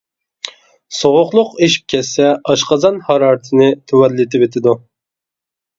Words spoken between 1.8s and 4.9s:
كەتسە ئاشقازان ھارارىتىنى تۆۋەنلىتىۋېتىدۇ.